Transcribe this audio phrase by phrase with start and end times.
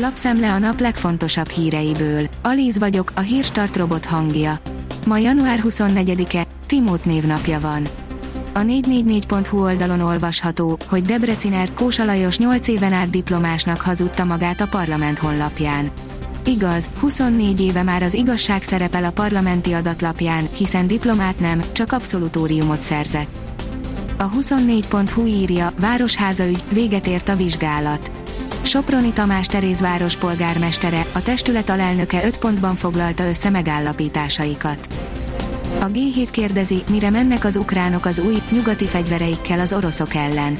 [0.00, 2.26] Lapszemle a nap legfontosabb híreiből.
[2.42, 4.58] Alíz vagyok, a hírstart robot hangja.
[5.06, 7.86] Ma január 24-e, Timót névnapja van.
[8.54, 14.66] A 444.hu oldalon olvasható, hogy Debreciner Kósa Lajos 8 éven át diplomásnak hazudta magát a
[14.66, 15.90] parlament honlapján.
[16.44, 22.82] Igaz, 24 éve már az igazság szerepel a parlamenti adatlapján, hiszen diplomát nem, csak abszolutóriumot
[22.82, 23.36] szerzett.
[24.18, 28.17] A 24.hu írja, Városháza ügy, véget ért a vizsgálat.
[28.68, 34.88] Soproni Tamás Teréz várospolgármestere, a testület alelnöke 5 pontban foglalta össze megállapításaikat.
[35.80, 40.58] A G7 kérdezi, mire mennek az ukránok az új, nyugati fegyvereikkel az oroszok ellen.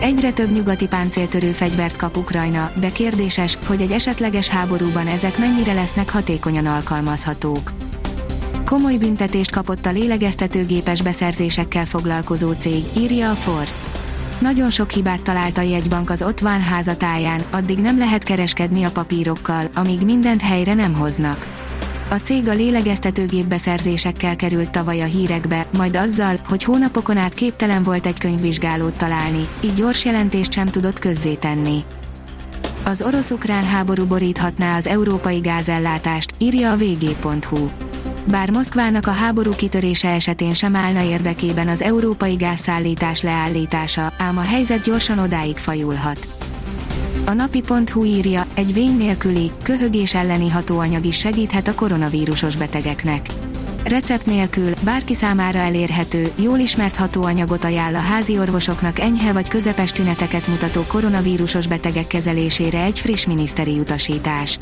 [0.00, 5.72] Egyre több nyugati páncéltörő fegyvert kap Ukrajna, de kérdéses, hogy egy esetleges háborúban ezek mennyire
[5.72, 7.72] lesznek hatékonyan alkalmazhatók.
[8.64, 13.86] Komoly büntetést kapott a lélegeztetőgépes beszerzésekkel foglalkozó cég, írja a Force.
[14.38, 19.70] Nagyon sok hibát talált a jegybank az Otván házatáján, addig nem lehet kereskedni a papírokkal,
[19.74, 21.46] amíg mindent helyre nem hoznak.
[22.10, 27.82] A cég a lélegeztetőgép beszerzésekkel került tavaly a hírekbe, majd azzal, hogy hónapokon át képtelen
[27.82, 31.80] volt egy könyvvizsgálót találni, így gyors jelentést sem tudott közzétenni.
[32.84, 37.68] Az orosz-ukrán háború boríthatná az európai gázellátást, írja a vg.hu.
[38.30, 44.40] Bár Moszkvának a háború kitörése esetén sem állna érdekében az európai gázszállítás leállítása, ám a
[44.40, 46.28] helyzet gyorsan odáig fajulhat.
[47.24, 53.26] A napi.hu írja, egy vény nélküli, köhögés elleni hatóanyag is segíthet a koronavírusos betegeknek.
[53.84, 59.92] Recept nélkül, bárki számára elérhető, jól ismert hatóanyagot ajánl a házi orvosoknak enyhe vagy közepes
[59.92, 64.58] tüneteket mutató koronavírusos betegek kezelésére egy friss miniszteri utasítás.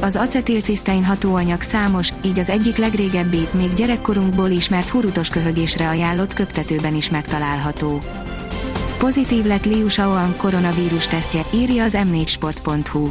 [0.00, 6.94] Az acetilcisztein hatóanyag számos, így az egyik legrégebbi, még gyerekkorunkból ismert hurutos köhögésre ajánlott köptetőben
[6.94, 8.02] is megtalálható.
[8.98, 13.10] Pozitív lett Liu Shaoan koronavírus tesztje, írja az m4sport.hu.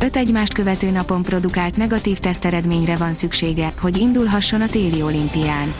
[0.00, 5.74] Öt egymást követő napon produkált negatív teszteredményre van szüksége, hogy indulhasson a téli olimpián.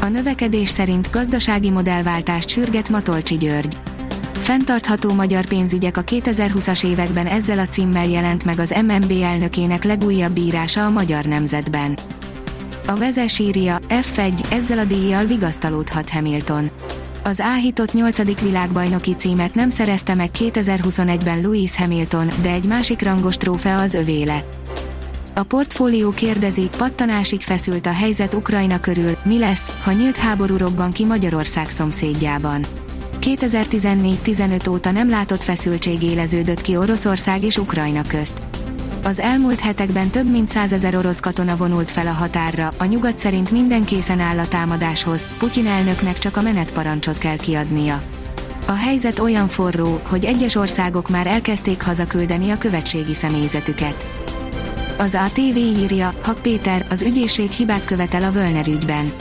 [0.00, 3.87] A növekedés szerint gazdasági modellváltást sürget Matolcsi György.
[4.38, 10.36] Fentartható magyar pénzügyek a 2020-as években ezzel a címmel jelent meg az MNB elnökének legújabb
[10.36, 11.98] írása a Magyar Nemzetben.
[12.86, 16.70] A vezes írja, F1, ezzel a díjjal vigasztalódhat Hamilton.
[17.24, 18.40] Az áhított 8.
[18.40, 24.22] világbajnoki címet nem szerezte meg 2021-ben Lewis Hamilton, de egy másik rangos trófea az övé
[24.22, 24.56] lett.
[25.34, 30.92] A portfólió kérdezi, pattanásig feszült a helyzet Ukrajna körül, mi lesz, ha nyílt háború robban
[30.92, 32.64] ki Magyarország szomszédjában.
[33.36, 38.42] 2014-15 óta nem látott feszültség éleződött ki Oroszország és Ukrajna közt.
[39.04, 43.50] Az elmúlt hetekben több mint százezer orosz katona vonult fel a határra, a nyugat szerint
[43.50, 48.02] minden készen áll a támadáshoz, Putyin elnöknek csak a menetparancsot kell kiadnia.
[48.66, 54.06] A helyzet olyan forró, hogy egyes országok már elkezdték hazaküldeni a követségi személyzetüket.
[54.98, 59.12] Az ATV írja, Hak Péter, az ügyészség hibát követel a Völner ügyben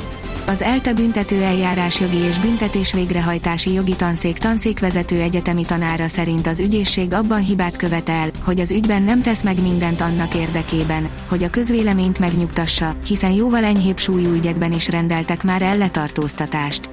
[0.48, 7.14] az ELTE büntető eljárásjogi és büntetés végrehajtási jogi tanszék tanszékvezető egyetemi tanára szerint az ügyészség
[7.14, 12.20] abban hibát követel, hogy az ügyben nem tesz meg mindent annak érdekében, hogy a közvéleményt
[12.20, 16.90] megnyugtassa, hiszen jóval enyhébb súlyú ügyekben is rendeltek már elletartóztatást.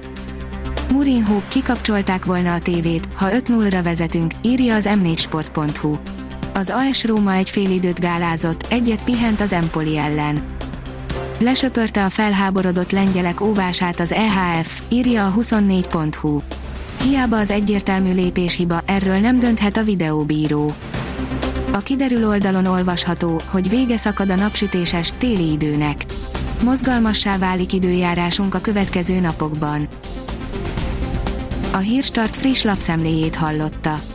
[0.91, 5.97] Murinho, kikapcsolták volna a tévét, ha 5-0-ra vezetünk, írja az m4sport.hu.
[6.53, 10.45] Az AS Róma egy fél időt gálázott, egyet pihent az Empoli ellen.
[11.39, 16.41] Lesöpörte a felháborodott lengyelek óvását az EHF, írja a 24.hu.
[17.01, 20.73] Hiába az egyértelmű lépéshiba, erről nem dönthet a videóbíró.
[21.71, 26.05] A kiderül oldalon olvasható, hogy vége szakad a napsütéses, téli időnek.
[26.63, 29.87] Mozgalmassá válik időjárásunk a következő napokban.
[31.71, 34.14] A Hírstart friss lapszemléjét hallotta.